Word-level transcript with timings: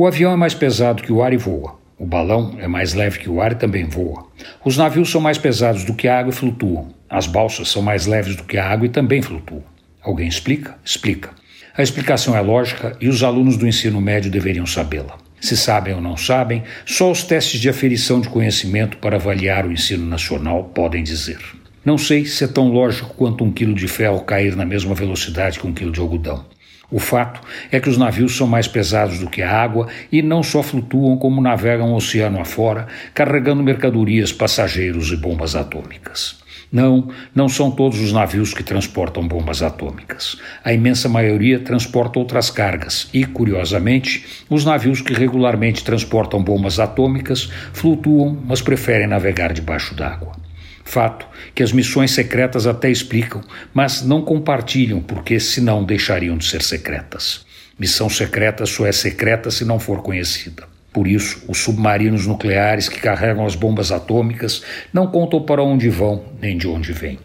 O 0.00 0.06
avião 0.06 0.32
é 0.32 0.36
mais 0.36 0.54
pesado 0.54 1.02
que 1.02 1.12
o 1.12 1.22
ar 1.22 1.30
e 1.34 1.36
voa. 1.36 1.78
O 1.98 2.06
balão 2.06 2.56
é 2.58 2.66
mais 2.66 2.94
leve 2.94 3.18
que 3.18 3.28
o 3.28 3.38
ar 3.38 3.52
e 3.52 3.56
também 3.56 3.84
voa. 3.84 4.24
Os 4.64 4.78
navios 4.78 5.10
são 5.10 5.20
mais 5.20 5.36
pesados 5.36 5.84
do 5.84 5.92
que 5.92 6.08
a 6.08 6.18
água 6.18 6.32
e 6.32 6.34
flutuam. 6.34 6.88
As 7.06 7.26
balsas 7.26 7.68
são 7.68 7.82
mais 7.82 8.06
leves 8.06 8.34
do 8.34 8.44
que 8.44 8.56
a 8.56 8.66
água 8.66 8.86
e 8.86 8.88
também 8.88 9.20
flutuam. 9.20 9.62
Alguém 10.00 10.26
explica? 10.26 10.78
Explica. 10.82 11.32
A 11.76 11.82
explicação 11.82 12.34
é 12.34 12.40
lógica 12.40 12.96
e 12.98 13.10
os 13.10 13.22
alunos 13.22 13.58
do 13.58 13.68
ensino 13.68 14.00
médio 14.00 14.30
deveriam 14.30 14.64
sabê-la. 14.64 15.18
Se 15.38 15.54
sabem 15.54 15.92
ou 15.92 16.00
não 16.00 16.16
sabem, 16.16 16.62
só 16.86 17.10
os 17.10 17.22
testes 17.22 17.60
de 17.60 17.68
aferição 17.68 18.22
de 18.22 18.30
conhecimento 18.30 18.96
para 18.96 19.16
avaliar 19.16 19.66
o 19.66 19.72
ensino 19.72 20.06
nacional 20.06 20.64
podem 20.64 21.02
dizer. 21.02 21.40
Não 21.84 21.98
sei 21.98 22.24
se 22.24 22.44
é 22.44 22.48
tão 22.48 22.68
lógico 22.68 23.12
quanto 23.16 23.44
um 23.44 23.52
quilo 23.52 23.74
de 23.74 23.86
ferro 23.86 24.20
cair 24.20 24.56
na 24.56 24.64
mesma 24.64 24.94
velocidade 24.94 25.60
que 25.60 25.66
um 25.66 25.74
quilo 25.74 25.92
de 25.92 26.00
algodão. 26.00 26.46
O 26.90 26.98
fato 26.98 27.40
é 27.70 27.78
que 27.78 27.88
os 27.88 27.96
navios 27.96 28.36
são 28.36 28.46
mais 28.46 28.66
pesados 28.66 29.18
do 29.18 29.30
que 29.30 29.42
a 29.42 29.62
água 29.62 29.86
e 30.10 30.22
não 30.22 30.42
só 30.42 30.62
flutuam, 30.62 31.16
como 31.16 31.40
navegam 31.40 31.92
o 31.92 31.96
oceano 31.96 32.40
afora, 32.40 32.88
carregando 33.14 33.62
mercadorias, 33.62 34.32
passageiros 34.32 35.12
e 35.12 35.16
bombas 35.16 35.54
atômicas. 35.54 36.40
Não, 36.72 37.08
não 37.34 37.48
são 37.48 37.70
todos 37.70 38.00
os 38.00 38.12
navios 38.12 38.54
que 38.54 38.62
transportam 38.62 39.26
bombas 39.26 39.60
atômicas. 39.60 40.36
A 40.64 40.72
imensa 40.72 41.08
maioria 41.08 41.58
transporta 41.58 42.18
outras 42.18 42.48
cargas 42.48 43.08
e, 43.12 43.24
curiosamente, 43.24 44.44
os 44.48 44.64
navios 44.64 45.00
que 45.00 45.12
regularmente 45.12 45.82
transportam 45.82 46.42
bombas 46.42 46.78
atômicas 46.78 47.50
flutuam, 47.72 48.38
mas 48.46 48.62
preferem 48.62 49.08
navegar 49.08 49.52
debaixo 49.52 49.96
d'água. 49.96 50.39
Fato 50.84 51.26
que 51.54 51.62
as 51.62 51.72
missões 51.72 52.10
secretas 52.10 52.66
até 52.66 52.90
explicam, 52.90 53.40
mas 53.72 54.02
não 54.02 54.22
compartilham 54.22 55.00
porque 55.00 55.38
senão 55.38 55.84
deixariam 55.84 56.36
de 56.36 56.46
ser 56.46 56.62
secretas. 56.62 57.44
Missão 57.78 58.10
secreta 58.10 58.66
só 58.66 58.86
é 58.86 58.92
secreta 58.92 59.50
se 59.50 59.64
não 59.64 59.78
for 59.78 60.02
conhecida. 60.02 60.64
Por 60.92 61.06
isso, 61.06 61.44
os 61.46 61.58
submarinos 61.58 62.26
nucleares 62.26 62.88
que 62.88 63.00
carregam 63.00 63.46
as 63.46 63.54
bombas 63.54 63.92
atômicas 63.92 64.62
não 64.92 65.06
contam 65.06 65.40
para 65.42 65.62
onde 65.62 65.88
vão 65.88 66.24
nem 66.42 66.58
de 66.58 66.66
onde 66.66 66.92
vêm. 66.92 67.18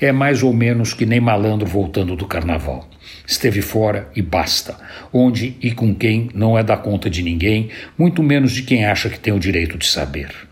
É 0.00 0.12
mais 0.12 0.42
ou 0.42 0.52
menos 0.52 0.92
que 0.92 1.06
nem 1.06 1.20
malandro 1.20 1.66
voltando 1.66 2.14
do 2.14 2.26
carnaval. 2.26 2.88
Esteve 3.26 3.62
fora 3.62 4.08
e 4.14 4.22
basta. 4.22 4.76
Onde 5.12 5.56
e 5.60 5.72
com 5.72 5.94
quem 5.94 6.28
não 6.34 6.58
é 6.58 6.62
da 6.62 6.76
conta 6.76 7.08
de 7.08 7.22
ninguém, 7.22 7.70
muito 7.96 8.22
menos 8.22 8.52
de 8.52 8.62
quem 8.62 8.84
acha 8.84 9.08
que 9.08 9.18
tem 9.18 9.32
o 9.32 9.40
direito 9.40 9.78
de 9.78 9.86
saber. 9.86 10.47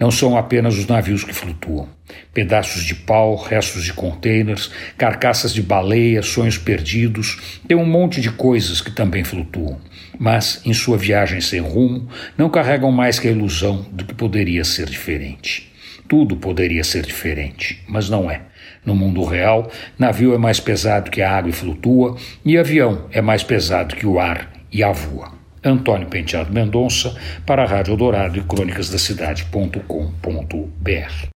Não 0.00 0.10
são 0.10 0.34
apenas 0.34 0.78
os 0.78 0.86
navios 0.86 1.22
que 1.22 1.34
flutuam. 1.34 1.86
Pedaços 2.32 2.84
de 2.84 2.94
pau, 2.94 3.36
restos 3.36 3.84
de 3.84 3.92
containers, 3.92 4.70
carcaças 4.96 5.52
de 5.52 5.60
baleia, 5.60 6.22
sonhos 6.22 6.56
perdidos, 6.56 7.60
tem 7.68 7.76
um 7.76 7.84
monte 7.84 8.18
de 8.18 8.30
coisas 8.30 8.80
que 8.80 8.90
também 8.90 9.24
flutuam. 9.24 9.78
Mas, 10.18 10.62
em 10.64 10.72
sua 10.72 10.96
viagem 10.96 11.42
sem 11.42 11.60
rumo, 11.60 12.08
não 12.38 12.48
carregam 12.48 12.90
mais 12.90 13.18
que 13.18 13.28
a 13.28 13.30
ilusão 13.30 13.84
do 13.92 14.06
que 14.06 14.14
poderia 14.14 14.64
ser 14.64 14.88
diferente. 14.88 15.70
Tudo 16.08 16.34
poderia 16.34 16.82
ser 16.82 17.04
diferente, 17.04 17.84
mas 17.86 18.08
não 18.08 18.30
é. 18.30 18.40
No 18.84 18.96
mundo 18.96 19.22
real, 19.22 19.70
navio 19.98 20.32
é 20.32 20.38
mais 20.38 20.58
pesado 20.58 21.10
que 21.10 21.20
a 21.20 21.30
água 21.30 21.50
e 21.50 21.52
flutua, 21.52 22.16
e 22.42 22.56
avião 22.56 23.06
é 23.12 23.20
mais 23.20 23.42
pesado 23.42 23.94
que 23.94 24.06
o 24.06 24.18
ar 24.18 24.50
e 24.72 24.82
a 24.82 24.92
voa. 24.92 25.39
Antônio 25.62 26.08
Penteado 26.08 26.52
Mendonça, 26.52 27.14
para 27.44 27.62
a 27.62 27.66
Rádio 27.66 27.96
Dourado 27.96 28.38
e 28.38 28.42
Crônicas 28.42 28.90
da 28.90 28.98
Cidade.com.br. 28.98 31.28